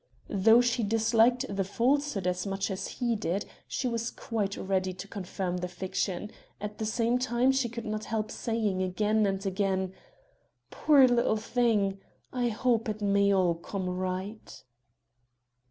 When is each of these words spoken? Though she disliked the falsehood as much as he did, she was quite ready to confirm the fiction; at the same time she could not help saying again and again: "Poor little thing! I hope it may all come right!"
Though 0.29 0.61
she 0.61 0.81
disliked 0.81 1.45
the 1.47 1.63
falsehood 1.63 2.25
as 2.25 2.47
much 2.47 2.71
as 2.71 2.87
he 2.87 3.15
did, 3.15 3.45
she 3.67 3.87
was 3.87 4.09
quite 4.09 4.57
ready 4.57 4.93
to 4.95 5.07
confirm 5.07 5.57
the 5.57 5.67
fiction; 5.67 6.31
at 6.59 6.79
the 6.79 6.87
same 6.87 7.19
time 7.19 7.51
she 7.51 7.69
could 7.69 7.85
not 7.85 8.05
help 8.05 8.31
saying 8.31 8.81
again 8.81 9.27
and 9.27 9.45
again: 9.45 9.93
"Poor 10.71 11.07
little 11.07 11.37
thing! 11.37 11.99
I 12.33 12.47
hope 12.49 12.89
it 12.89 13.03
may 13.03 13.31
all 13.31 13.53
come 13.53 13.87
right!" 13.87 14.63